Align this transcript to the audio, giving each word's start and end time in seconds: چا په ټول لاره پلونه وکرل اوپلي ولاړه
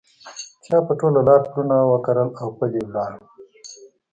چا 0.65 0.77
په 0.87 0.93
ټول 0.99 1.13
لاره 1.27 1.45
پلونه 1.51 1.77
وکرل 1.91 2.29
اوپلي 2.43 2.81
ولاړه 2.83 3.19